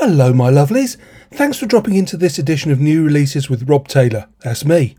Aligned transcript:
Hello, 0.00 0.32
my 0.32 0.50
lovelies. 0.50 0.96
Thanks 1.30 1.58
for 1.58 1.66
dropping 1.66 1.94
into 1.94 2.16
this 2.16 2.38
edition 2.38 2.70
of 2.70 2.80
New 2.80 3.04
Releases 3.04 3.50
with 3.50 3.68
Rob 3.68 3.86
Taylor. 3.86 4.28
That's 4.42 4.64
me. 4.64 4.96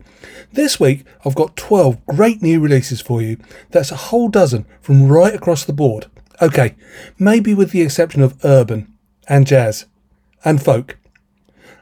This 0.52 0.78
week, 0.78 1.04
I've 1.24 1.34
got 1.34 1.56
12 1.56 2.06
great 2.06 2.40
new 2.40 2.60
releases 2.60 3.00
for 3.00 3.20
you. 3.20 3.38
That's 3.72 3.90
a 3.90 3.96
whole 3.96 4.28
dozen 4.28 4.64
from 4.80 5.08
right 5.08 5.34
across 5.34 5.64
the 5.64 5.72
board. 5.72 6.06
Okay, 6.40 6.76
maybe 7.18 7.52
with 7.52 7.72
the 7.72 7.82
exception 7.82 8.22
of 8.22 8.38
urban 8.44 8.96
and 9.28 9.44
jazz 9.44 9.86
and 10.44 10.62
folk. 10.62 10.96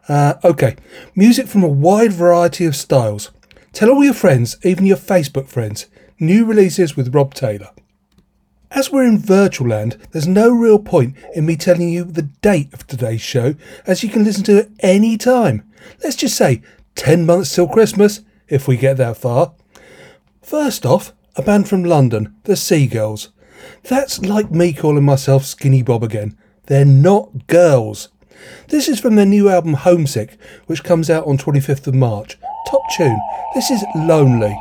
Uh, 0.09 0.37
okay, 0.43 0.77
music 1.14 1.46
from 1.46 1.62
a 1.62 1.68
wide 1.68 2.14
variety 2.14 2.64
of 2.64 2.75
styles. 2.75 3.32
Tell 3.75 3.91
all 3.91 4.02
your 4.02 4.14
friends, 4.14 4.57
even 4.64 4.87
your 4.87 4.96
Facebook 4.96 5.46
friends, 5.46 5.89
new 6.18 6.46
releases 6.46 6.96
with 6.96 7.14
Rob 7.14 7.34
Taylor. 7.34 7.68
As 8.73 8.93
we're 8.93 9.05
in 9.05 9.18
virtual 9.18 9.68
land, 9.68 9.96
there's 10.12 10.29
no 10.29 10.48
real 10.48 10.79
point 10.79 11.16
in 11.34 11.45
me 11.45 11.57
telling 11.57 11.89
you 11.89 12.05
the 12.05 12.23
date 12.23 12.73
of 12.73 12.87
today's 12.87 13.20
show, 13.20 13.57
as 13.84 14.05
you 14.05 14.09
can 14.09 14.23
listen 14.23 14.45
to 14.45 14.59
it 14.59 14.70
any 14.79 15.16
time. 15.16 15.69
Let's 16.05 16.15
just 16.15 16.37
say 16.37 16.62
10 16.95 17.27
months 17.27 17.52
till 17.52 17.66
Christmas, 17.66 18.20
if 18.48 18.69
we 18.69 18.77
get 18.77 18.97
that 18.98 19.16
far. 19.16 19.55
First 20.41 20.87
off, 20.87 21.12
a 21.34 21.42
band 21.42 21.69
from 21.69 21.83
London, 21.83 22.37
the 22.45 22.55
Sea 22.55 22.87
Girls. 22.87 23.30
That's 23.84 24.20
like 24.20 24.52
me 24.52 24.73
calling 24.73 25.05
myself 25.05 25.45
Skinny 25.45 25.83
Bob 25.83 26.05
again. 26.05 26.39
They're 26.66 26.84
not 26.84 27.48
girls. 27.48 28.09
This 28.69 28.89
is 28.89 29.00
from 29.00 29.16
their 29.16 29.27
new 29.27 29.48
album 29.48 29.75
Homesick, 29.75 30.39
which 30.66 30.84
comes 30.84 31.11
out 31.11 31.27
on 31.27 31.39
25th 31.39 31.89
of 31.89 31.95
March. 31.95 32.39
Top 32.69 32.83
tune. 32.97 33.20
This 33.55 33.70
is 33.70 33.84
Lonely. 33.97 34.56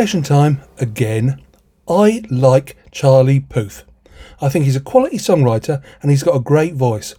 Confession 0.00 0.22
time 0.22 0.62
again. 0.78 1.42
I 1.86 2.22
like 2.30 2.74
Charlie 2.90 3.40
Puth. 3.40 3.84
I 4.40 4.48
think 4.48 4.64
he's 4.64 4.74
a 4.74 4.80
quality 4.80 5.18
songwriter 5.18 5.82
and 6.00 6.10
he's 6.10 6.22
got 6.22 6.36
a 6.36 6.40
great 6.40 6.72
voice. 6.72 7.14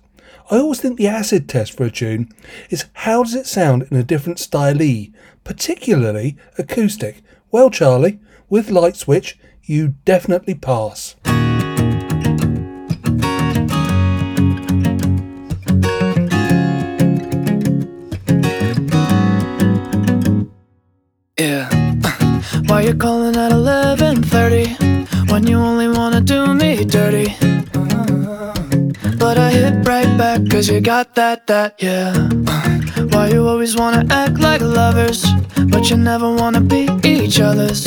I 0.49 0.57
always 0.57 0.81
think 0.81 0.97
the 0.97 1.07
acid 1.07 1.47
test 1.47 1.77
for 1.77 1.83
a 1.83 1.91
tune 1.91 2.33
is 2.71 2.85
how 2.93 3.21
does 3.21 3.35
it 3.35 3.45
sound 3.45 3.83
in 3.91 3.97
a 3.97 4.03
different 4.03 4.39
style, 4.39 4.79
particularly 5.43 6.37
acoustic. 6.57 7.21
Well, 7.51 7.69
Charlie, 7.69 8.19
with 8.49 8.71
Light 8.71 8.95
Switch, 8.95 9.37
you 9.61 9.89
definitely 10.03 10.55
pass. 10.55 11.15
Why 22.81 22.87
you 22.87 22.95
calling 22.95 23.35
at 23.35 23.51
11:30 23.51 25.29
when 25.29 25.45
you 25.45 25.59
only 25.59 25.87
wanna 25.87 26.19
do 26.19 26.47
me 26.55 26.83
dirty? 26.83 27.35
But 29.19 29.37
I 29.37 29.51
hit 29.51 29.87
right 29.87 30.11
back 30.17 30.49
cause 30.49 30.67
you 30.67 30.81
got 30.81 31.13
that, 31.13 31.45
that, 31.45 31.75
yeah. 31.77 32.11
Why 33.11 33.27
you 33.33 33.47
always 33.47 33.75
wanna 33.77 34.03
act 34.09 34.39
like 34.39 34.61
lovers, 34.61 35.23
but 35.71 35.91
you 35.91 35.97
never 35.97 36.27
wanna 36.33 36.61
be 36.61 36.89
each 37.03 37.39
other's? 37.39 37.85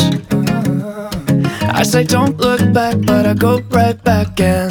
I 1.81 1.83
say 1.83 2.05
don't 2.05 2.37
look 2.39 2.63
back, 2.73 2.95
but 3.05 3.27
I 3.27 3.35
go 3.35 3.63
right 3.71 4.01
back 4.05 4.39
and 4.39 4.71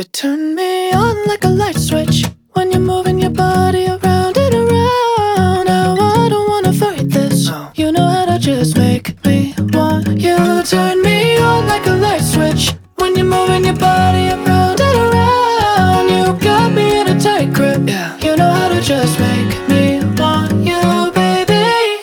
You 0.00 0.04
turn 0.04 0.54
me 0.54 0.92
on 0.92 1.26
like 1.26 1.44
a 1.44 1.48
light 1.48 1.76
switch 1.76 2.24
when 2.54 2.70
you're 2.70 2.80
moving 2.80 3.18
your 3.18 3.28
body 3.28 3.84
around 3.86 4.34
and 4.38 4.54
around. 4.54 5.66
Now 5.66 5.92
I 5.92 6.26
don't 6.30 6.48
wanna 6.48 6.72
fight 6.72 7.10
this. 7.10 7.50
You 7.74 7.92
know 7.92 8.08
how 8.08 8.24
to 8.24 8.38
just 8.38 8.78
make 8.78 9.22
me 9.26 9.54
want 9.74 10.08
you. 10.18 10.62
Turn 10.62 11.02
me 11.02 11.36
on 11.36 11.66
like 11.66 11.84
a 11.84 11.96
light 11.96 12.22
switch 12.22 12.72
when 12.96 13.14
you're 13.14 13.26
moving 13.26 13.66
your 13.66 13.76
body 13.76 14.28
around 14.30 14.80
and 14.80 14.98
around. 15.04 16.08
You 16.08 16.32
got 16.48 16.72
me 16.72 16.98
in 16.98 17.08
a 17.08 17.20
tight 17.20 17.52
grip. 17.52 17.82
Yeah. 17.86 18.16
You 18.20 18.36
know 18.36 18.50
how 18.50 18.68
to 18.70 18.80
just 18.80 19.20
make 19.20 19.52
me 19.68 20.00
want 20.16 20.64
you, 20.64 21.12
baby. 21.12 22.00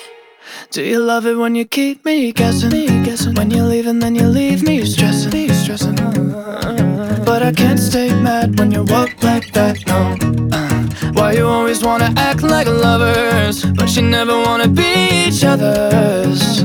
Do 0.69 0.83
you 0.83 0.99
love 0.99 1.25
it 1.25 1.33
when 1.33 1.55
you 1.55 1.65
keep 1.65 2.05
me 2.05 2.31
guessing? 2.31 2.69
Me 2.69 2.85
guessing. 3.03 3.33
When 3.33 3.49
you 3.49 3.63
leave 3.63 3.87
and 3.87 4.03
then 4.03 4.13
you 4.13 4.27
leave 4.27 4.61
me 4.61 4.85
stressing. 4.85 5.31
Me 5.31 5.49
stressing. 5.49 5.95
Mm-hmm. 5.95 6.96
But 7.27 7.43
I 7.43 7.51
can't 7.51 7.77
stay 7.77 8.07
mad 8.13 8.57
when 8.57 8.71
you 8.71 8.83
walk 8.85 9.11
like 9.21 9.51
that. 9.51 9.75
No. 9.85 10.15
Uh, 10.57 11.11
why 11.11 11.33
you 11.33 11.45
always 11.45 11.83
wanna 11.83 12.13
act 12.15 12.41
like 12.41 12.67
lovers, 12.67 13.65
but 13.77 13.93
you 13.97 14.03
never 14.03 14.35
wanna 14.47 14.69
be 14.69 15.27
each 15.27 15.43
other's? 15.43 16.63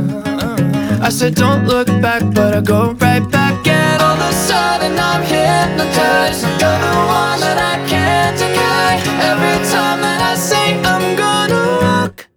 I 1.07 1.09
said 1.09 1.35
don't 1.35 1.67
look 1.67 1.89
back, 2.01 2.23
but 2.33 2.55
I 2.55 2.61
go 2.61 2.93
right 3.07 3.27
back, 3.39 3.67
and 3.67 4.01
all 4.01 4.15
of 4.15 4.31
a 4.31 4.33
sudden 4.49 4.95
I'm 5.11 5.23
hypnotized. 5.35 6.45
You're 6.61 6.81
the 6.87 6.95
one 7.23 7.39
that 7.45 7.59
I 7.73 7.75
can't 7.93 8.37
deny. 8.39 8.93
Every 9.31 9.59
time 9.75 10.01
that 10.07 10.21
I 10.33 10.35
say 10.37 10.67
I'm 10.93 11.07
gonna 11.25 11.63
walk 11.85 12.29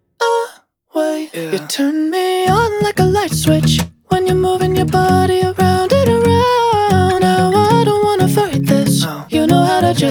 away, 0.95 1.29
you 1.53 1.59
turn 1.67 2.09
me 2.09 2.47
on 2.47 2.71
like 2.81 2.99
a 2.99 3.05
light 3.05 3.35
switch 3.43 3.81
when 4.09 4.25
you're 4.25 4.43
moving 4.49 4.75
your 4.75 4.87
body 4.87 5.41
around 5.43 5.93
and 5.93 6.09
around. 6.09 6.44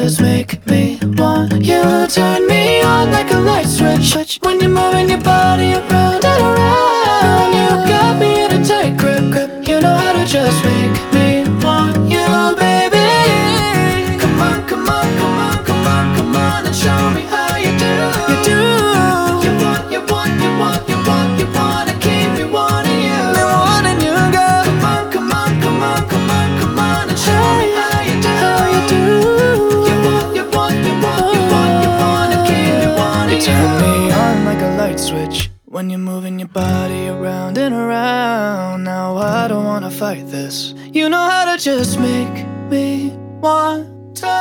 Just 0.05 0.21
make 0.21 0.67
me 0.67 0.99
want 1.17 1.65
you. 1.65 1.83
Turn 2.09 2.47
me 2.47 2.83
on 2.83 3.11
like 3.11 3.31
a 3.33 3.39
light 3.39 3.65
switch 3.65 4.39
when 4.43 4.61
you're 4.61 4.69
moving 4.69 5.09
your 5.09 5.23
body 5.23 5.73
around 5.73 6.23
and 6.23 6.43
around. 6.43 7.53
You 7.57 7.89
got 7.89 8.21
me 8.21 8.45
in 8.45 8.53
a 8.53 8.63
tight 8.63 8.99
grip, 8.99 9.33
grip. 9.33 9.67
You 9.67 9.81
know 9.81 9.97
how 9.97 10.13
to 10.13 10.27
just 10.27 10.63
make 10.63 11.14
When 35.85 35.91
you're 35.91 35.99
moving 35.99 36.39
your 36.39 36.49
body 36.49 37.09
around 37.09 37.59
and 37.59 37.75
around, 37.75 38.85
now 38.85 39.19
I 39.19 39.49
don't 39.49 39.67
wanna 39.67 39.91
fight 39.91 40.27
this. 40.29 40.73
You 40.91 41.11
know 41.11 41.29
how 41.29 41.45
to 41.45 41.63
just 41.63 42.01
make 42.01 42.47
me 42.71 43.13
want 43.43 44.17
to. 44.25 44.37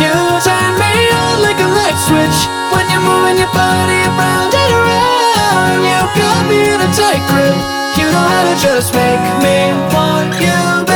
You 0.00 0.14
turn 0.40 0.72
me 0.80 0.92
on 1.20 1.34
like 1.44 1.60
a 1.60 1.68
light 1.68 1.98
switch 2.08 2.38
when 2.72 2.88
you're 2.88 3.04
moving 3.04 3.36
your 3.36 3.52
body 3.52 4.00
around 4.08 4.54
and 4.56 4.72
around. 4.80 5.84
You 5.84 6.00
got 6.16 6.40
me 6.48 6.60
in 6.72 6.80
a 6.80 6.90
tight 6.96 7.20
grip. 7.28 7.58
You 8.00 8.06
know 8.08 8.26
how 8.32 8.44
to 8.48 8.56
just 8.56 8.94
make 8.94 9.20
me 9.44 9.58
want 9.92 10.32
you, 10.40 10.86
baby. 10.86 10.95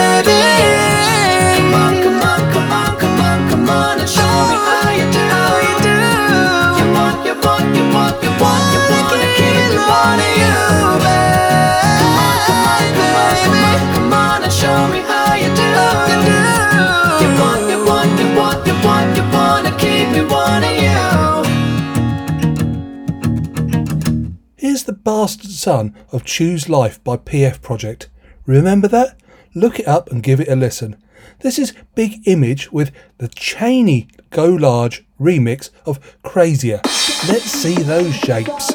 Son 25.70 25.94
of 26.10 26.24
Choose 26.24 26.68
Life 26.68 26.98
by 27.04 27.16
PF 27.16 27.62
Project. 27.62 28.08
Remember 28.44 28.88
that? 28.88 29.16
Look 29.54 29.78
it 29.78 29.86
up 29.86 30.10
and 30.10 30.20
give 30.20 30.40
it 30.40 30.48
a 30.48 30.56
listen. 30.56 30.96
This 31.42 31.60
is 31.60 31.74
Big 31.94 32.26
Image 32.26 32.72
with 32.72 32.90
the 33.18 33.28
Cheney 33.28 34.08
Go 34.30 34.46
Large 34.46 35.06
remix 35.20 35.70
of 35.86 36.00
Crazier. 36.24 36.80
Let's 37.28 37.52
see 37.52 37.74
those 37.74 38.16
shapes. 38.16 38.74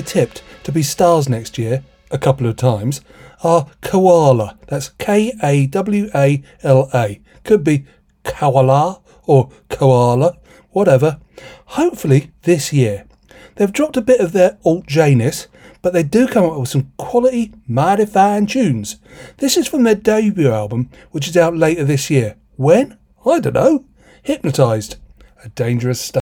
tipped 0.00 0.42
to 0.62 0.72
be 0.72 0.82
stars 0.82 1.28
next 1.28 1.58
year, 1.58 1.84
a 2.10 2.18
couple 2.18 2.46
of 2.46 2.56
times, 2.56 3.02
are 3.42 3.66
Kawala. 3.82 4.56
That's 4.68 4.90
K 4.90 5.32
A 5.42 5.66
W 5.66 6.08
A 6.14 6.42
L 6.62 6.88
A. 6.94 7.20
Could 7.44 7.64
be 7.64 7.84
Koala 8.24 9.00
or 9.26 9.50
Koala, 9.68 10.38
whatever. 10.70 11.18
Hopefully 11.66 12.30
this 12.42 12.72
year. 12.72 13.04
They've 13.56 13.72
dropped 13.72 13.96
a 13.96 14.02
bit 14.02 14.20
of 14.20 14.32
their 14.32 14.58
alt 14.64 14.86
Janus, 14.86 15.48
but 15.82 15.92
they 15.92 16.02
do 16.02 16.26
come 16.26 16.44
up 16.44 16.58
with 16.58 16.68
some 16.68 16.92
quality, 16.96 17.52
mighty 17.66 18.06
fine 18.06 18.46
tunes. 18.46 18.96
This 19.38 19.56
is 19.56 19.68
from 19.68 19.82
their 19.82 19.94
debut 19.94 20.50
album, 20.50 20.88
which 21.10 21.28
is 21.28 21.36
out 21.36 21.56
later 21.56 21.84
this 21.84 22.08
year. 22.08 22.36
When? 22.56 22.96
I 23.26 23.40
don't 23.40 23.54
know. 23.54 23.84
Hypnotised. 24.22 24.96
A 25.44 25.48
dangerous 25.50 26.00
stuff. 26.00 26.21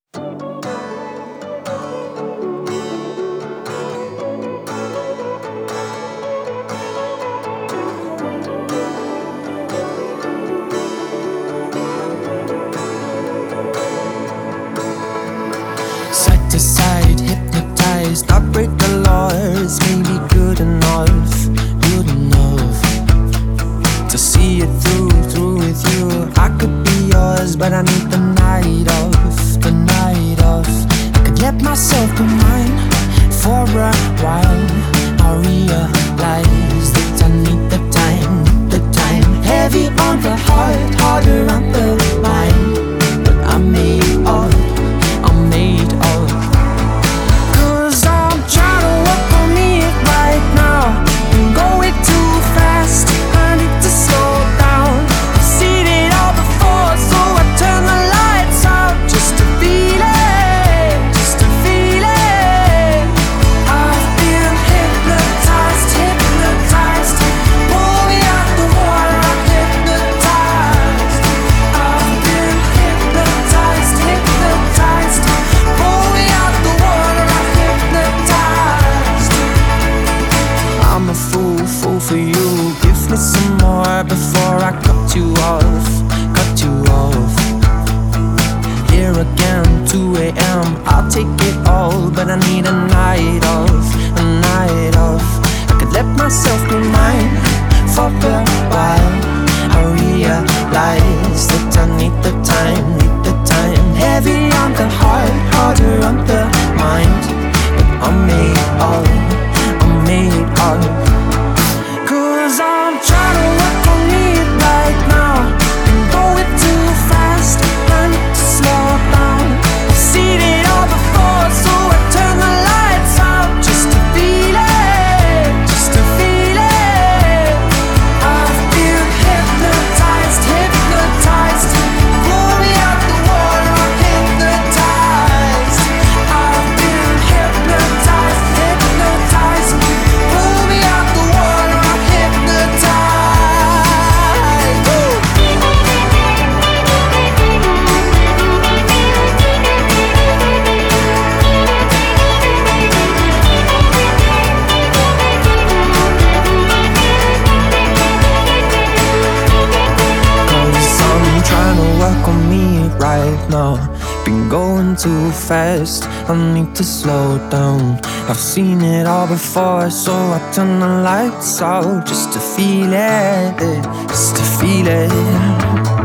To 166.74 166.84
slow 166.84 167.38
down. 167.50 167.98
I've 168.28 168.36
seen 168.36 168.82
it 168.82 169.06
all 169.06 169.26
before, 169.26 169.90
so 169.90 170.12
I 170.12 170.50
turn 170.52 170.80
the 170.80 170.88
lights 170.88 171.62
out 171.62 172.06
just 172.06 172.32
to 172.34 172.38
feel 172.38 172.92
it, 172.92 173.82
just 174.08 174.36
to 174.36 174.42
feel 174.42 174.86
it. 174.88 175.99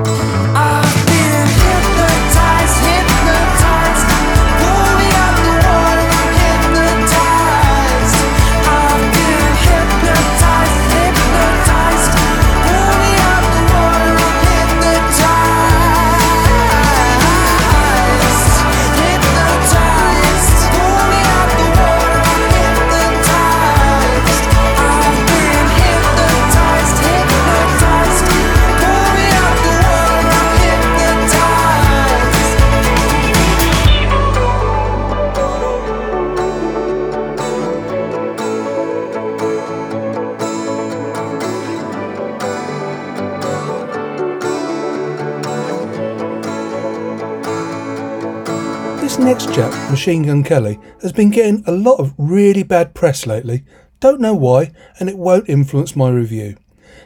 next 49.26 49.52
chap, 49.56 49.72
Machine 49.90 50.22
Gun 50.22 50.44
Kelly, 50.44 50.80
has 51.02 51.12
been 51.12 51.32
getting 51.32 51.64
a 51.66 51.72
lot 51.72 51.96
of 51.96 52.14
really 52.16 52.62
bad 52.62 52.94
press 52.94 53.26
lately. 53.26 53.64
Don't 54.00 54.22
know 54.22 54.36
why, 54.36 54.72
and 55.00 55.10
it 55.10 55.18
won't 55.18 55.50
influence 55.50 55.96
my 55.96 56.12
review. 56.12 56.58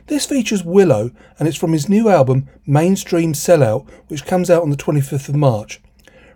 This 0.07 0.25
features 0.25 0.65
Willow, 0.65 1.11
and 1.39 1.47
it's 1.47 1.55
from 1.55 1.71
his 1.71 1.87
new 1.87 2.09
album 2.09 2.49
Mainstream 2.67 3.31
Sellout, 3.31 3.89
which 4.09 4.25
comes 4.25 4.49
out 4.49 4.63
on 4.63 4.69
the 4.69 4.75
25th 4.75 5.29
of 5.29 5.35
March. 5.37 5.79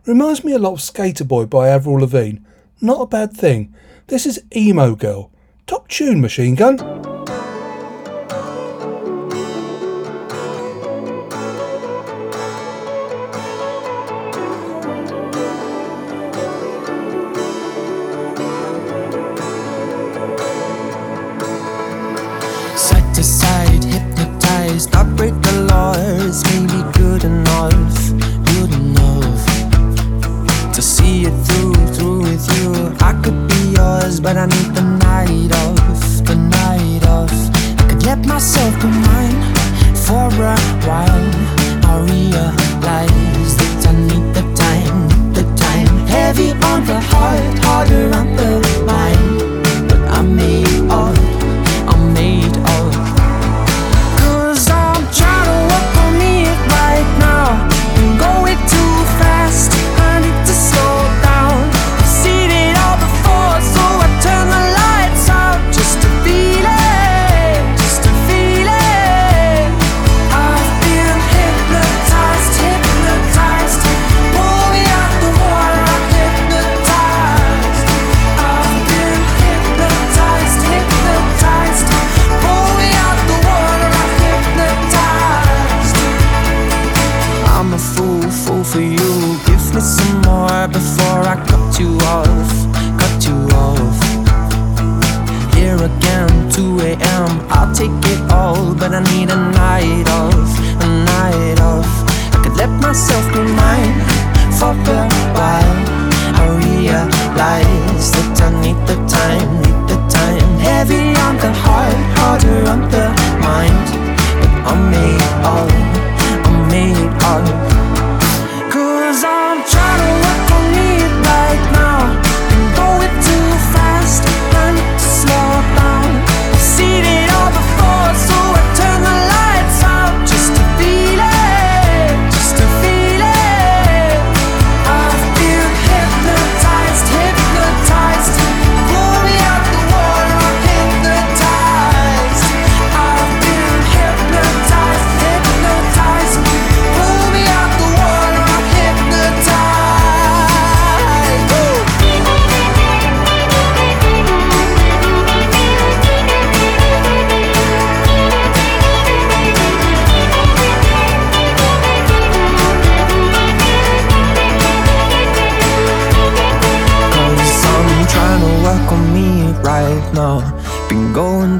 Reminds 0.05 0.45
me 0.45 0.53
a 0.53 0.57
lot 0.59 0.71
of 0.71 0.79
Sk8er 0.79 1.27
Boi 1.27 1.45
by 1.45 1.67
Avril 1.67 1.99
Lavigne. 1.99 2.39
Not 2.79 3.01
a 3.01 3.05
bad 3.05 3.33
thing. 3.33 3.75
This 4.07 4.25
is 4.25 4.41
Emo 4.55 4.95
Girl. 4.95 5.31
Top 5.67 5.89
tune, 5.89 6.21
Machine 6.21 6.55
Gun. 6.55 7.12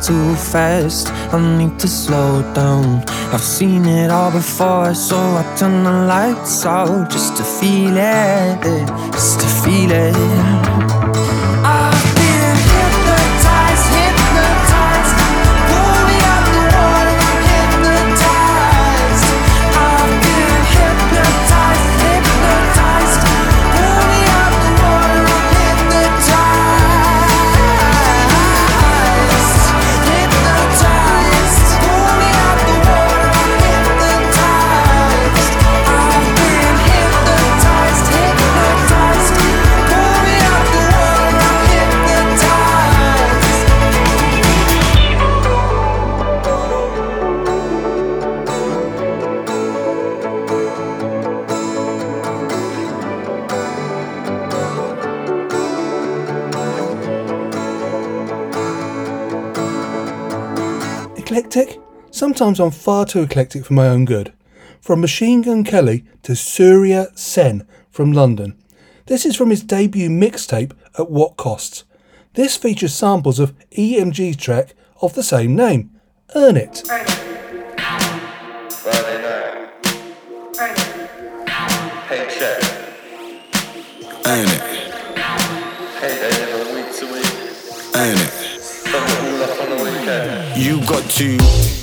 too 0.04 0.36
fast. 0.36 1.08
I 1.34 1.58
need 1.58 1.80
to 1.80 1.88
slow 1.88 2.42
down. 2.54 3.04
I've 3.34 3.42
seen 3.42 3.86
it 3.86 4.12
all 4.12 4.32
before, 4.32 4.94
so 4.94 5.18
I 5.18 5.44
turn 5.58 5.84
the 5.84 5.92
lights 5.92 6.66
out 6.66 7.10
just 7.10 7.38
to 7.38 7.44
feel 7.44 7.96
it, 7.96 8.88
just 9.12 9.40
to 9.40 9.48
feel 9.48 9.92
it. 9.92 10.83
Sometimes 62.34 62.60
I'm 62.60 62.72
far 62.72 63.06
too 63.06 63.22
eclectic 63.22 63.64
for 63.64 63.74
my 63.74 63.88
own 63.88 64.06
good. 64.06 64.34
From 64.82 65.02
Machine 65.02 65.44
Gun 65.44 65.64
Kelly 65.64 66.04
to 66.24 66.36
Surya 66.36 67.10
Sen 67.14 67.68
from 67.92 68.12
London. 68.12 68.58
This 69.06 69.24
is 69.24 69.36
from 69.36 69.52
his 69.52 69.62
debut 69.62 70.10
mixtape 70.10 70.72
At 70.98 71.12
What 71.12 71.38
Costs. 71.38 71.84
This 72.34 72.58
features 72.58 72.92
samples 72.92 73.38
of 73.38 73.54
EMG's 73.78 74.38
track 74.38 74.74
of 75.00 75.14
the 75.14 75.22
same 75.22 75.56
name, 75.56 75.92
Earn 76.34 76.58
It. 76.58 76.82
Earn 76.90 77.02
it. 77.06 77.22
Earn 87.96 88.18
it? 88.18 88.40
It? 90.06 90.58
You 90.58 90.80
got 90.88 91.08
to 91.12 91.83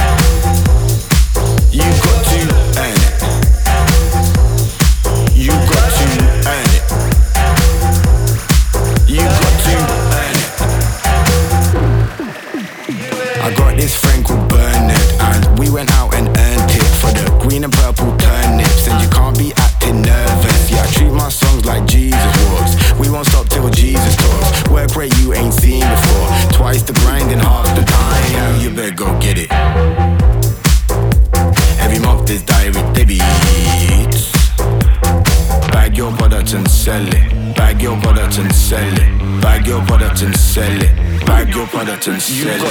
You 42.30 42.67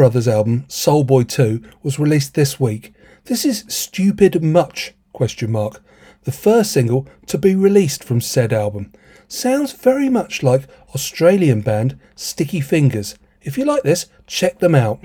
Brothers 0.00 0.28
album 0.28 0.64
Soul 0.66 1.04
Boy 1.04 1.24
2 1.24 1.60
was 1.82 1.98
released 1.98 2.32
this 2.32 2.58
week. 2.58 2.94
This 3.24 3.44
is 3.44 3.66
Stupid 3.68 4.42
Much 4.42 4.94
question 5.12 5.52
mark. 5.52 5.82
The 6.24 6.32
first 6.32 6.72
single 6.72 7.06
to 7.26 7.36
be 7.36 7.54
released 7.54 8.02
from 8.02 8.22
said 8.22 8.50
album. 8.50 8.94
Sounds 9.28 9.74
very 9.74 10.08
much 10.08 10.42
like 10.42 10.66
Australian 10.94 11.60
band 11.60 11.98
Sticky 12.14 12.62
Fingers. 12.62 13.14
If 13.42 13.58
you 13.58 13.66
like 13.66 13.82
this, 13.82 14.06
check 14.26 14.60
them 14.60 14.74
out. 14.74 15.02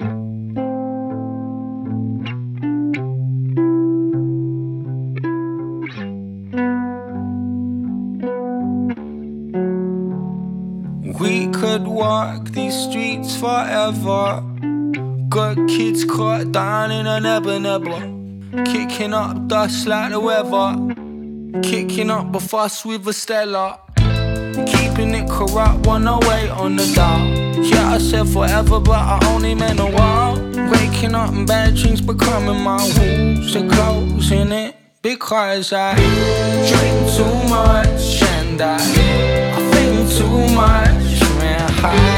We 11.20 11.48
could 11.52 11.86
walk 11.86 12.52
these 12.52 12.74
streets 12.74 13.36
forever. 13.36 14.55
Got 15.36 15.68
kids 15.68 16.06
caught 16.06 16.54
down 16.54 16.92
in 16.92 17.06
a 17.06 17.20
nebba 17.20 17.60
nebba. 17.60 18.66
Kicking 18.72 19.14
up 19.14 19.50
dust 19.50 19.86
like 19.86 20.14
the 20.14 20.20
weather. 20.22 21.62
Kicking 21.62 22.10
up 22.10 22.34
a 22.34 22.40
fuss 22.40 22.86
with 22.86 23.06
a 23.06 23.12
Stella. 23.12 23.82
Keeping 24.66 25.14
it 25.14 25.30
corrupt, 25.30 25.86
one 25.88 26.08
away 26.08 26.48
on 26.48 26.78
the 26.78 26.90
dial. 26.96 27.28
Yeah, 27.62 27.96
I 27.96 27.98
said 27.98 28.30
forever, 28.30 28.80
but 28.80 28.94
I 28.94 29.20
only 29.34 29.56
meant 29.56 29.82
a 29.82 29.88
while. 29.88 30.36
Waking 30.72 31.14
up 31.16 31.32
and 31.34 31.46
bad 31.46 31.76
dreams 31.76 32.00
becoming 32.00 32.62
my 32.62 32.78
rules. 32.98 33.54
Are 33.58 33.68
closing 33.68 34.54
it 34.54 34.78
because 35.02 35.74
I 35.74 35.96
drink 35.96 37.12
too 37.14 37.50
much 37.50 38.24
and 38.24 38.62
I, 38.62 38.78
I 38.78 39.70
think 39.74 40.10
too 40.12 40.56
much, 40.56 41.20
man. 41.42 42.15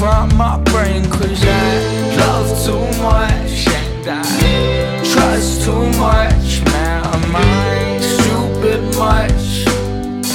From 0.00 0.34
my 0.34 0.56
brain, 0.72 1.04
cause 1.10 1.44
I 1.44 2.16
love 2.16 2.48
too 2.64 3.02
much 3.02 3.68
and 3.68 4.08
I 4.08 5.04
trust 5.04 5.62
too 5.66 5.84
much, 5.98 6.64
man. 6.72 7.04
I 7.36 8.00
stupid 8.00 8.82
much? 8.96 9.66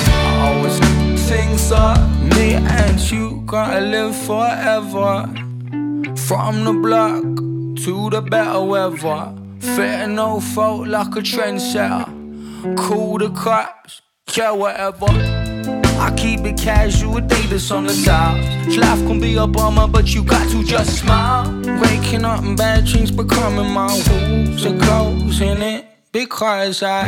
I 0.08 0.54
always 0.54 0.78
things 1.28 1.72
up. 1.72 1.98
Me 2.36 2.54
and 2.54 3.12
you 3.12 3.42
gotta 3.48 3.82
live 3.82 4.16
forever. 4.16 5.26
From 6.28 6.64
the 6.64 6.74
block 6.84 7.24
to 7.86 8.10
the 8.12 8.22
better 8.22 8.62
weather. 8.62 9.34
Fitting 9.60 10.14
no 10.14 10.42
fault 10.42 10.88
like 10.88 11.16
a 11.16 11.22
trendsetter. 11.22 12.06
Cool 12.78 13.18
the 13.18 13.32
cops, 13.32 14.04
yeah, 14.36 14.52
whatever. 14.52 15.35
I 16.06 16.14
keep 16.16 16.42
it 16.42 16.56
casual, 16.56 17.16
Adidas 17.16 17.76
on 17.76 17.88
the 17.88 18.04
top. 18.06 18.38
Life 18.78 19.08
can 19.08 19.20
be 19.20 19.38
a 19.38 19.48
bummer, 19.48 19.88
but 19.88 20.14
you 20.14 20.24
got 20.24 20.48
to 20.52 20.64
just 20.64 21.00
smile. 21.00 21.50
Waking 21.82 22.24
up 22.24 22.44
and 22.44 22.56
bad 22.56 22.86
dreams 22.86 23.10
becoming 23.10 23.72
my 23.72 23.88
rules. 23.88 24.64
Are 24.68 24.78
closing 24.78 25.64
it 25.64 25.88
because 26.12 26.84
I 26.84 27.08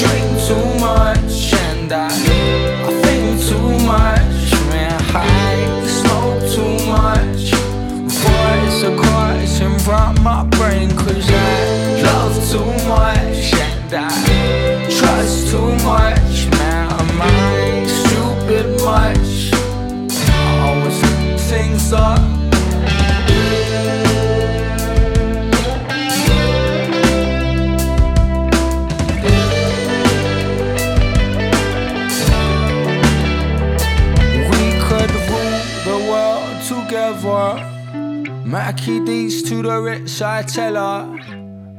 drink 0.00 0.28
too 0.48 0.66
much 0.80 1.54
and 1.54 1.92
I, 1.92 2.08
I 2.08 2.90
think 3.04 3.40
too 3.48 3.70
much, 3.86 4.50
man. 4.72 5.00
I 5.14 5.86
smoke 5.86 6.42
too 6.50 6.76
much. 6.90 7.54
Voice 8.10 8.82
are 8.82 8.96
coursing 9.04 9.78
from 9.78 10.20
my 10.24 10.42
brain, 10.46 10.90
cause 10.96 11.30
I 11.30 11.75
things 21.86 21.92
up. 21.92 22.18
We 34.50 34.66
could 34.80 35.10
rule 35.10 35.62
the 35.84 35.98
world 36.10 36.62
together. 36.64 37.72
Mackie 38.44 39.04
D's 39.04 39.42
to 39.44 39.62
the 39.62 39.80
rich, 39.80 40.22
I 40.22 40.42
tell 40.42 40.74
her. 40.74 41.06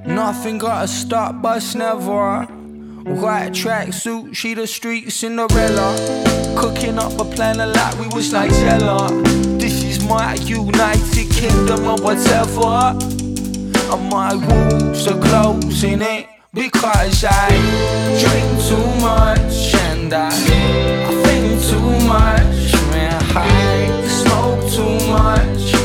Nothing 0.06 0.58
gotta 0.58 0.88
stop 0.88 1.44
us, 1.46 1.76
never. 1.76 2.44
White 2.44 3.54
tracksuit, 3.54 4.36
she 4.36 4.54
the 4.54 4.68
street 4.68 5.12
Cinderella. 5.12 5.96
Cooking 6.58 6.98
up 7.00 7.20
a 7.20 7.26
plan 7.26 7.60
a 7.60 7.68
lot, 7.68 7.98
we 7.98 8.08
was 8.08 8.34
like. 8.34 8.52
My 10.08 10.36
United 10.36 11.30
Kingdom 11.32 11.86
or 11.86 11.98
whatever. 11.98 12.96
And 13.92 14.10
my 14.10 14.32
rules 14.32 15.06
are 15.08 15.20
closing 15.20 16.02
it 16.02 16.28
because 16.54 17.26
I 17.28 17.50
drink 18.18 18.50
too 18.68 18.88
much 19.02 19.76
and 19.76 20.14
I, 20.14 20.30
I 20.30 21.24
think 21.26 21.62
too 21.62 22.08
much, 22.08 22.74
man. 22.92 23.22
I 23.36 24.08
smoke 24.08 24.64
too 24.72 24.96
much. 25.12 25.76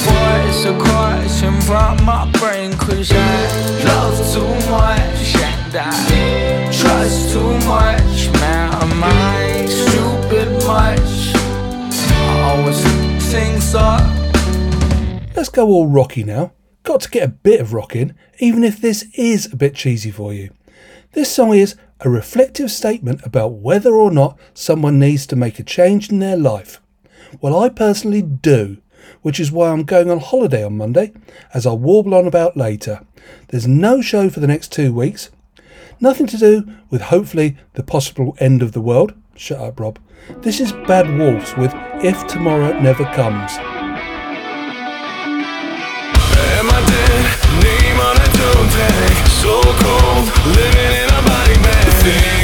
Voice 0.00 0.64
are 0.64 0.80
coursing 0.80 1.60
from 1.60 2.02
my 2.04 2.30
brain 2.38 2.72
cause 2.78 3.12
I 3.12 3.84
love 3.84 4.16
too 4.32 4.70
much 4.70 5.36
and 5.36 5.76
I 5.76 6.72
trust 6.72 7.32
too 7.34 7.52
much, 7.68 8.32
man. 8.40 8.72
Am 8.82 9.04
I 9.04 9.66
stupid 9.66 10.48
much? 10.64 11.34
I 12.30 12.56
always 12.56 13.17
Let's 15.36 15.50
go 15.50 15.66
all 15.68 15.86
rocky 15.86 16.24
now. 16.24 16.52
Got 16.82 17.02
to 17.02 17.10
get 17.10 17.24
a 17.24 17.28
bit 17.28 17.60
of 17.60 17.74
rocking, 17.74 18.14
even 18.38 18.64
if 18.64 18.80
this 18.80 19.04
is 19.12 19.52
a 19.52 19.56
bit 19.56 19.74
cheesy 19.74 20.10
for 20.10 20.32
you. 20.32 20.50
This 21.12 21.30
song 21.30 21.52
is 21.52 21.76
a 22.00 22.08
reflective 22.08 22.70
statement 22.70 23.20
about 23.26 23.52
whether 23.52 23.94
or 23.94 24.10
not 24.10 24.38
someone 24.54 24.98
needs 24.98 25.26
to 25.26 25.36
make 25.36 25.58
a 25.58 25.62
change 25.62 26.08
in 26.08 26.20
their 26.20 26.38
life. 26.38 26.80
Well, 27.42 27.54
I 27.58 27.68
personally 27.68 28.22
do, 28.22 28.78
which 29.20 29.38
is 29.38 29.52
why 29.52 29.68
I'm 29.68 29.84
going 29.84 30.10
on 30.10 30.20
holiday 30.20 30.64
on 30.64 30.78
Monday, 30.78 31.12
as 31.52 31.66
I'll 31.66 31.78
warble 31.78 32.14
on 32.14 32.26
about 32.26 32.56
later. 32.56 33.02
There's 33.48 33.68
no 33.68 34.00
show 34.00 34.30
for 34.30 34.40
the 34.40 34.46
next 34.46 34.72
two 34.72 34.94
weeks. 34.94 35.30
Nothing 36.00 36.28
to 36.28 36.38
do 36.38 36.66
with 36.88 37.02
hopefully 37.02 37.58
the 37.74 37.82
possible 37.82 38.38
end 38.40 38.62
of 38.62 38.72
the 38.72 38.80
world. 38.80 39.12
Shut 39.36 39.60
up, 39.60 39.78
Rob. 39.78 39.98
This 40.42 40.60
is 40.60 40.72
Bad 40.86 41.08
Wolves 41.18 41.56
with 41.56 41.72
If 42.04 42.26
Tomorrow 42.26 42.80
Never 42.80 43.04
Comes. 43.04 43.52
Am 46.58 46.70
I 46.70 46.80
dead? 46.86 47.24
Name 47.64 48.00
on 48.00 48.16
a 48.16 48.28
tag. 48.76 49.28
So 49.42 49.60
cold, 49.62 50.26
living 50.56 50.92
in 51.02 51.08
a 51.08 51.22
body 51.26 51.56
bag. 51.62 52.37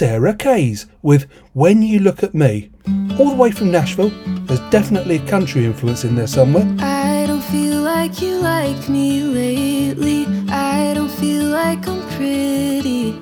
Sarah 0.00 0.34
Kays 0.34 0.86
with 1.02 1.26
When 1.52 1.82
You 1.82 1.98
Look 1.98 2.22
at 2.22 2.34
Me. 2.34 2.70
All 3.18 3.28
the 3.28 3.36
way 3.36 3.50
from 3.50 3.70
Nashville, 3.70 4.08
there's 4.46 4.70
definitely 4.70 5.16
a 5.16 5.26
country 5.26 5.66
influence 5.66 6.04
in 6.04 6.14
there 6.14 6.26
somewhere. 6.26 6.64
I 6.78 7.26
don't 7.26 7.44
feel 7.44 7.82
like 7.82 8.22
you 8.22 8.36
like 8.38 8.88
me 8.88 9.22
lately. 9.24 10.24
I 10.48 10.94
don't 10.94 11.10
feel 11.10 11.44
like 11.48 11.86
I'm 11.86 12.00
pretty. 12.16 13.12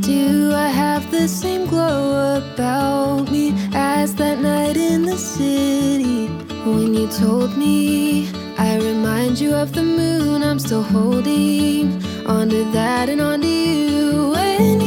Do 0.00 0.52
I 0.54 0.66
have 0.66 1.08
the 1.12 1.28
same 1.28 1.66
glow 1.66 2.38
about 2.38 3.30
me 3.30 3.54
as 3.72 4.12
that 4.16 4.40
night 4.40 4.76
in 4.76 5.02
the 5.02 5.16
city? 5.16 6.26
When 6.66 6.94
you 6.94 7.06
told 7.12 7.56
me, 7.56 8.28
I 8.58 8.76
remind 8.78 9.38
you 9.38 9.54
of 9.54 9.72
the 9.72 9.84
moon 9.84 10.42
I'm 10.42 10.58
still 10.58 10.82
holding 10.82 12.02
onto 12.26 12.68
that 12.72 13.08
and 13.08 13.20
onto 13.20 13.46
you. 13.46 14.30
When 14.32 14.85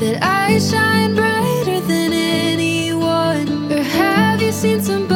that 0.00 0.22
I 0.22 0.58
shine 0.58 1.14
brighter 1.14 1.80
than 1.80 2.12
anyone? 2.12 3.72
Or 3.72 3.82
have 3.82 4.42
you 4.42 4.52
seen 4.52 4.82
somebody? 4.82 5.15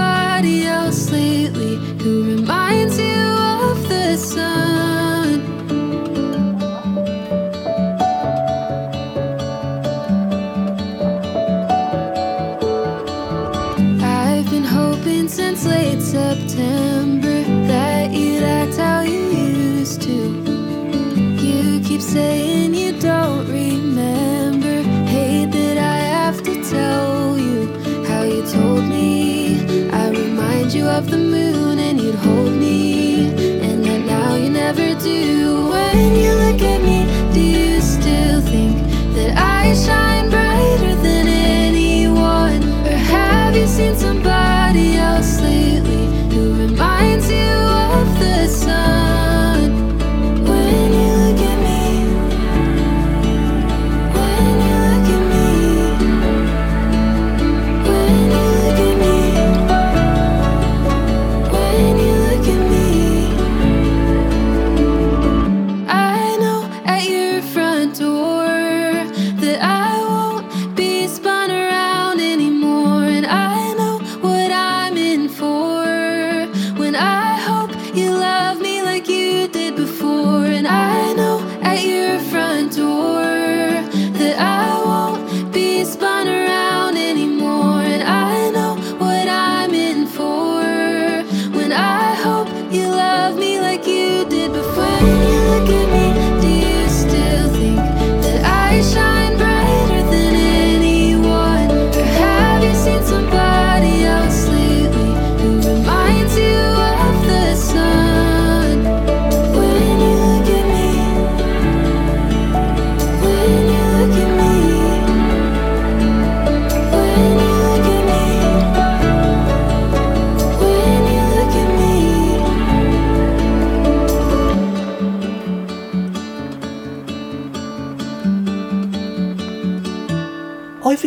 I 39.63 39.75
shine 39.75 40.40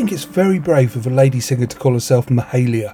think 0.03 0.11
it's 0.11 0.25
very 0.25 0.59
brave 0.59 0.97
of 0.97 1.07
a 1.07 1.09
lady 1.09 1.39
singer 1.39 1.65
to 1.65 1.77
call 1.77 1.93
herself 1.93 2.25
Mahalia. 2.25 2.93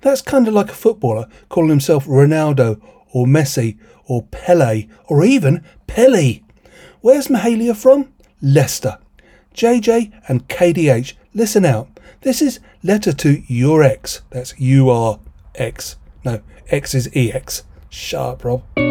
That's 0.00 0.20
kind 0.20 0.48
of 0.48 0.54
like 0.54 0.68
a 0.68 0.74
footballer 0.74 1.28
calling 1.48 1.68
himself 1.68 2.06
Ronaldo 2.06 2.80
or 3.12 3.24
Messi 3.24 3.78
or 4.06 4.24
Pele 4.32 4.88
or 5.06 5.24
even 5.24 5.64
Pele. 5.86 6.40
Where's 7.02 7.28
Mahalia 7.28 7.76
from? 7.76 8.12
Leicester. 8.42 8.98
JJ 9.54 10.10
and 10.26 10.48
KDH, 10.48 11.12
listen 11.34 11.64
out. 11.64 11.88
This 12.22 12.42
is 12.42 12.58
Letter 12.82 13.12
to 13.12 13.44
Your 13.46 13.84
Ex. 13.84 14.22
That's 14.30 14.58
U 14.58 14.90
R 14.90 15.20
X. 15.54 15.98
No, 16.24 16.40
X 16.68 16.96
is 16.96 17.08
EX. 17.14 17.62
Sharp, 17.90 18.38
up, 18.38 18.44
Rob. 18.44 18.89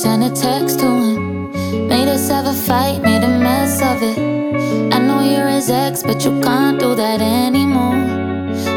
Sent 0.00 0.24
a 0.24 0.30
text 0.30 0.80
to 0.80 0.86
him. 0.86 1.50
Made 1.86 2.08
us 2.08 2.30
have 2.30 2.46
a 2.46 2.54
fight, 2.54 3.02
made 3.02 3.22
a 3.22 3.28
mess 3.28 3.82
of 3.82 4.02
it. 4.02 4.18
I 4.94 4.98
know 4.98 5.20
you're 5.20 5.48
his 5.48 5.68
ex, 5.68 6.02
but 6.02 6.24
you 6.24 6.40
can't 6.40 6.80
do 6.80 6.94
that 6.94 7.20
anymore. 7.20 8.00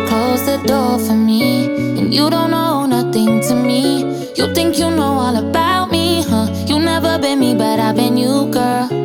Close 0.09 0.43
the 0.45 0.57
door 0.67 0.99
for 0.99 1.15
me, 1.15 1.67
and 1.97 2.13
you 2.13 2.29
don't 2.29 2.51
know 2.51 2.86
nothing 2.86 3.39
to 3.39 3.55
me. 3.55 4.03
You 4.36 4.53
think 4.53 4.77
you 4.77 4.89
know 4.89 5.13
all 5.25 5.38
about 5.38 5.91
me, 5.91 6.23
huh? 6.23 6.47
You 6.67 6.79
never 6.79 7.17
been 7.17 7.39
me, 7.39 7.55
but 7.55 7.79
I've 7.79 7.95
been 7.95 8.17
you, 8.17 8.47
girl. 8.51 9.03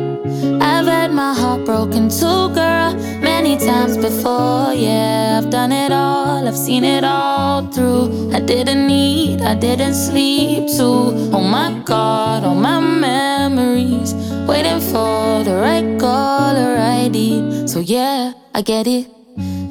I've 0.61 0.85
had 0.85 1.11
my 1.11 1.33
heart 1.33 1.65
broken 1.65 2.09
too, 2.09 2.49
girl, 2.53 2.93
many 3.21 3.57
times 3.57 3.97
before. 3.97 4.73
Yeah, 4.73 5.41
I've 5.41 5.49
done 5.49 5.71
it 5.71 5.91
all, 5.91 6.47
I've 6.47 6.57
seen 6.57 6.83
it 6.83 7.03
all 7.03 7.67
through. 7.71 8.31
I 8.33 8.39
didn't 8.39 8.89
eat, 8.89 9.41
I 9.41 9.55
didn't 9.55 9.95
sleep 9.95 10.67
too. 10.67 11.31
Oh 11.33 11.41
my 11.41 11.81
god, 11.85 12.43
all 12.43 12.55
my 12.55 12.79
memories, 12.79 14.13
waiting 14.47 14.79
for 14.79 15.43
the 15.43 15.55
right 15.55 15.99
call 15.99 16.55
or 16.55 16.75
right 16.75 17.09
deed. 17.11 17.69
So 17.69 17.79
yeah, 17.79 18.33
I 18.53 18.61
get 18.61 18.87
it. 18.87 19.07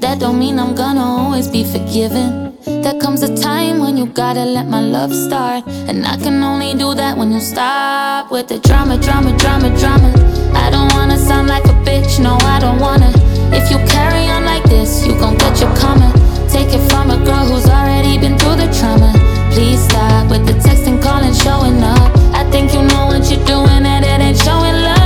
That 0.01 0.21
don't 0.21 0.39
mean 0.39 0.59
I'm 0.59 0.75
gonna 0.75 1.03
always 1.03 1.49
be 1.49 1.65
forgiven. 1.65 2.57
There 2.65 2.99
comes 3.01 3.23
a 3.23 3.37
time 3.37 3.81
when 3.81 3.97
you 3.97 4.07
gotta 4.07 4.45
let 4.45 4.67
my 4.67 4.81
love 4.81 5.13
start. 5.13 5.65
And 5.67 6.07
I 6.07 6.17
can 6.17 6.43
only 6.43 6.75
do 6.75 6.95
that 6.95 7.17
when 7.19 7.33
you 7.33 7.41
stop 7.41 8.31
with 8.31 8.49
the 8.49 8.59
drama, 8.61 8.97
drama, 8.99 9.37
drama, 9.37 9.77
drama. 9.79 10.13
I 10.55 10.68
don't 10.79 10.95
wanna 10.95 11.19
sound 11.19 11.49
like 11.49 11.65
a 11.65 11.77
bitch, 11.87 12.21
no, 12.21 12.37
I 12.55 12.61
don't 12.61 12.79
wanna. 12.79 13.11
If 13.51 13.71
you 13.71 13.79
carry 13.87 14.29
on 14.29 14.45
like 14.45 14.63
this, 14.65 15.05
you 15.05 15.13
gon' 15.19 15.37
get 15.37 15.61
your 15.61 15.75
karma. 15.77 16.13
Take 16.49 16.73
it 16.73 16.83
from 16.91 17.11
a 17.11 17.19
girl 17.25 17.45
who's 17.51 17.67
already 17.67 18.17
been 18.19 18.39
through 18.39 18.57
the 18.63 18.69
trauma. 18.79 19.11
Please 19.53 19.81
stop 19.89 20.31
with 20.31 20.47
the 20.47 20.55
texting, 20.67 21.03
calling, 21.03 21.35
showing 21.35 21.83
up. 21.83 22.11
I 22.33 22.49
think 22.53 22.75
you 22.75 22.83
know 22.83 23.07
what 23.11 23.29
you're 23.31 23.45
doing, 23.45 23.85
and 23.93 24.05
it 24.05 24.21
ain't 24.21 24.39
showing 24.39 24.77
love. 24.87 24.98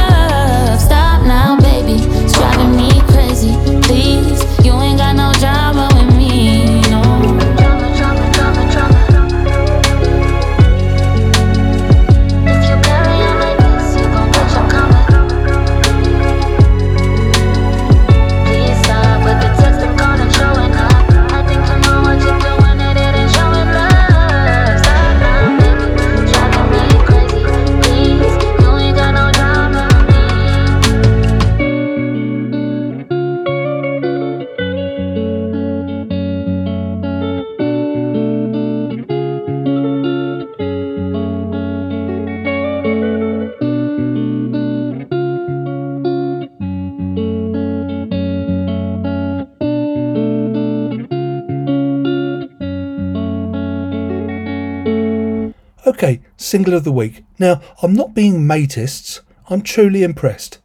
Single 56.52 56.74
of 56.74 56.84
the 56.84 56.92
week. 56.92 57.24
Now, 57.38 57.62
I'm 57.82 57.94
not 57.94 58.12
being 58.12 58.46
matists, 58.46 59.20
I'm 59.48 59.62
truly 59.62 60.02
impressed. 60.02 60.58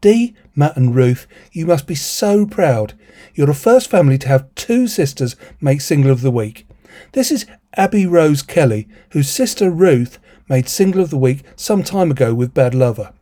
Dee, 0.00 0.36
Matt, 0.54 0.76
and 0.76 0.94
Ruth, 0.94 1.26
you 1.50 1.66
must 1.66 1.88
be 1.88 1.96
so 1.96 2.46
proud. 2.46 2.92
You're 3.34 3.48
the 3.48 3.54
first 3.54 3.90
family 3.90 4.18
to 4.18 4.28
have 4.28 4.54
two 4.54 4.86
sisters 4.86 5.34
make 5.60 5.80
single 5.80 6.12
of 6.12 6.20
the 6.20 6.30
week. 6.30 6.64
This 7.10 7.32
is 7.32 7.44
Abby 7.76 8.06
Rose 8.06 8.40
Kelly, 8.40 8.86
whose 9.10 9.28
sister 9.28 9.68
Ruth 9.68 10.20
made 10.48 10.68
single 10.68 11.02
of 11.02 11.10
the 11.10 11.18
week 11.18 11.42
some 11.56 11.82
time 11.82 12.12
ago 12.12 12.32
with 12.32 12.54
Bad 12.54 12.72
Lover. 12.72 13.12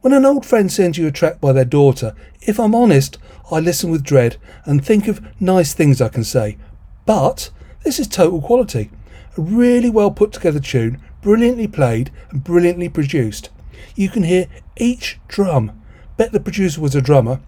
When 0.00 0.14
an 0.14 0.24
old 0.24 0.46
friend 0.46 0.72
sends 0.72 0.96
you 0.96 1.06
a 1.08 1.12
track 1.12 1.42
by 1.42 1.52
their 1.52 1.66
daughter, 1.66 2.14
if 2.40 2.58
I'm 2.58 2.74
honest, 2.74 3.18
I 3.50 3.60
listen 3.60 3.90
with 3.90 4.02
dread 4.02 4.38
and 4.64 4.82
think 4.82 5.08
of 5.08 5.20
nice 5.38 5.74
things 5.74 6.00
I 6.00 6.08
can 6.08 6.24
say. 6.24 6.56
But 7.04 7.50
this 7.84 8.00
is 8.00 8.08
total 8.08 8.40
quality. 8.40 8.90
A 9.36 9.42
really 9.42 9.90
well 9.90 10.10
put 10.10 10.32
together 10.32 10.58
tune, 10.58 11.02
brilliantly 11.22 11.66
played 11.66 12.10
and 12.30 12.44
brilliantly 12.44 12.88
produced. 12.88 13.50
You 13.94 14.08
can 14.08 14.22
hear 14.22 14.46
each 14.76 15.18
drum. 15.28 15.72
Bet 16.16 16.32
the 16.32 16.40
producer 16.40 16.80
was 16.80 16.94
a 16.94 17.00
drummer. 17.00 17.40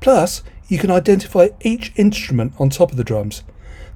Plus, 0.00 0.42
you 0.68 0.78
can 0.78 0.90
identify 0.90 1.48
each 1.60 1.92
instrument 1.96 2.52
on 2.58 2.70
top 2.70 2.90
of 2.90 2.96
the 2.96 3.04
drums. 3.04 3.42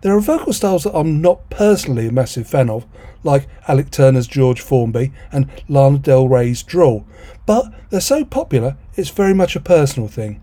There 0.01 0.17
are 0.17 0.21
vocal 0.21 0.53
styles 0.53 0.83
that 0.83 0.97
I'm 0.97 1.21
not 1.21 1.49
personally 1.49 2.09
a 2.09 2.13
massive 2.13 2.49
fan 2.49 2.69
of, 2.69 2.87
like 3.23 3.47
Alex 3.69 3.91
Turner's 3.91 4.27
George 4.27 4.61
Formby 4.61 5.13
and 5.31 5.49
Lana 5.69 5.99
Del 5.99 6.29
Rey's 6.29 6.63
Drawl, 6.63 7.07
but 7.47 7.73
they're 7.91 8.01
so 8.01 8.25
popular 8.25 8.77
it's 8.95 9.11
very 9.11 9.33
much 9.33 9.55
a 9.55 9.61
personal 9.61 10.09
thing. 10.09 10.43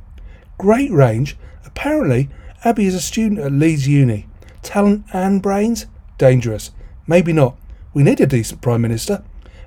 Great 0.57 0.91
range. 0.91 1.37
Apparently, 1.65 2.29
Abby 2.63 2.85
is 2.85 2.95
a 2.95 3.01
student 3.01 3.39
at 3.39 3.51
Leeds 3.51 3.87
Uni. 3.87 4.27
Talent 4.61 5.05
and 5.13 5.41
brains? 5.41 5.87
Dangerous. 6.17 6.71
Maybe 7.05 7.33
not. 7.33 7.57
We 7.93 8.03
need 8.03 8.21
a 8.21 8.27
decent 8.27 8.61
Prime 8.61 8.81
Minister. 8.81 9.23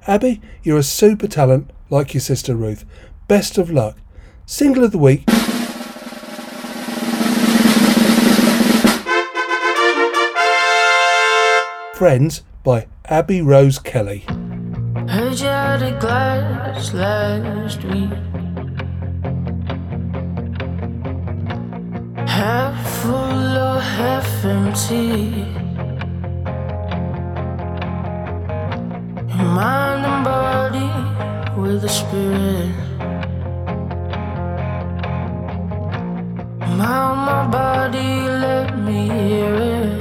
Abby, 0.07 0.41
you're 0.62 0.79
a 0.79 0.83
super 0.83 1.27
talent 1.27 1.70
like 1.91 2.14
your 2.14 2.20
sister 2.20 2.55
Ruth. 2.55 2.85
Best 3.27 3.59
of 3.59 3.70
luck. 3.70 3.97
Single 4.47 4.85
of 4.85 4.93
the 4.93 4.99
week. 4.99 5.29
Friends 11.95 12.43
by 12.64 12.87
Abby 13.07 13.43
Rose 13.43 13.79
Kelly. 13.79 14.20
Heard 15.09 15.39
you 15.39 15.47
had 15.47 15.83
a 15.83 15.99
glass 16.01 16.93
last 16.95 17.85
week. 17.85 18.11
Half 22.29 23.03
full 23.03 23.12
or 23.12 23.81
half 23.81 24.45
empty. 24.45 25.61
Mind 29.55 30.07
and 30.07 30.24
body 30.24 30.88
with 31.61 31.84
a 31.84 31.88
spirit. 31.88 32.74
Now 36.82 37.14
my 37.28 37.42
body, 37.59 38.11
let 38.44 38.78
me 38.78 39.09
hear 39.09 39.55
it. 39.55 40.00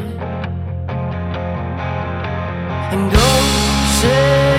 And 2.93 3.03
go 3.11 3.27
saying 3.99 4.50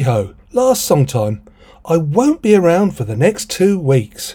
Ho, 0.00 0.34
last 0.52 0.84
song 0.84 1.04
time. 1.06 1.42
I 1.84 1.98
won't 1.98 2.40
be 2.40 2.54
around 2.54 2.96
for 2.96 3.04
the 3.04 3.14
next 3.14 3.50
two 3.50 3.78
weeks. 3.78 4.34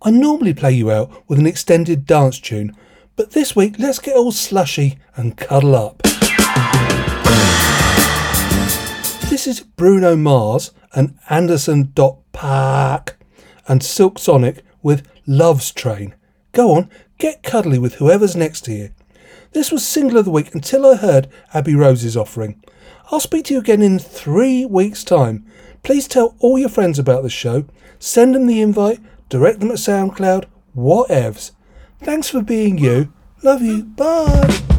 I 0.00 0.10
normally 0.10 0.54
play 0.54 0.72
you 0.72 0.90
out 0.90 1.10
with 1.28 1.38
an 1.38 1.46
extended 1.46 2.06
dance 2.06 2.38
tune, 2.38 2.76
but 3.16 3.30
this 3.30 3.56
week 3.56 3.76
let's 3.78 3.98
get 3.98 4.16
all 4.16 4.32
slushy 4.32 4.98
and 5.16 5.36
cuddle 5.36 5.74
up. 5.74 6.02
This 9.30 9.46
is 9.46 9.60
Bruno 9.60 10.14
Mars 10.16 10.72
and 10.94 11.18
Anderson 11.30 11.92
Dot 11.94 12.18
Paak 12.32 13.14
and 13.66 13.82
Silk 13.82 14.18
Sonic 14.18 14.64
with 14.82 15.06
Love's 15.26 15.72
Train. 15.72 16.14
Go 16.58 16.74
on, 16.74 16.90
get 17.18 17.44
cuddly 17.44 17.78
with 17.78 17.94
whoever's 17.94 18.34
next 18.34 18.62
to 18.62 18.72
you. 18.72 18.90
This 19.52 19.70
was 19.70 19.86
Single 19.86 20.18
of 20.18 20.24
the 20.24 20.32
Week 20.32 20.52
until 20.52 20.86
I 20.86 20.96
heard 20.96 21.28
Abby 21.54 21.76
Rose's 21.76 22.16
offering. 22.16 22.60
I'll 23.12 23.20
speak 23.20 23.44
to 23.44 23.54
you 23.54 23.60
again 23.60 23.80
in 23.80 24.00
three 24.00 24.66
weeks' 24.66 25.04
time. 25.04 25.46
Please 25.84 26.08
tell 26.08 26.34
all 26.40 26.58
your 26.58 26.68
friends 26.68 26.98
about 26.98 27.22
the 27.22 27.30
show, 27.30 27.66
send 28.00 28.34
them 28.34 28.48
the 28.48 28.60
invite, 28.60 28.98
direct 29.28 29.60
them 29.60 29.70
at 29.70 29.76
SoundCloud, 29.76 30.46
whatevs. 30.76 31.52
Thanks 32.02 32.28
for 32.28 32.42
being 32.42 32.76
you. 32.76 33.12
Love 33.44 33.62
you. 33.62 33.84
Bye. 33.84 34.77